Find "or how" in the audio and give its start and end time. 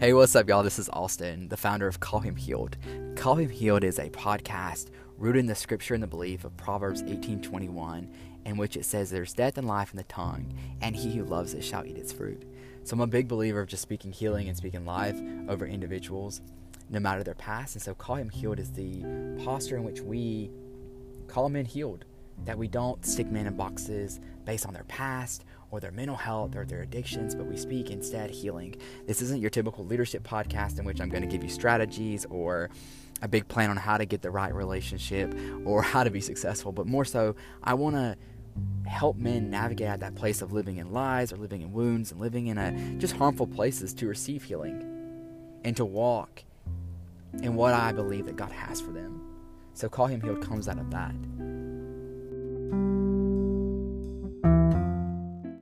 35.64-36.04